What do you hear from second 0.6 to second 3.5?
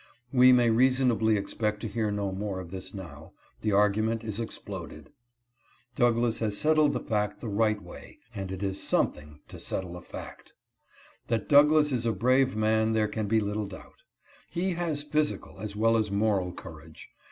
reasonably expect to hear no more of this now,